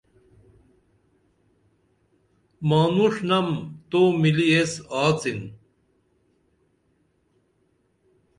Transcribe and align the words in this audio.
مانُݜنم 2.69 3.47
تو 3.89 4.01
مِلی 4.21 4.47
ایس 4.55 4.73
آڅِن 5.03 5.39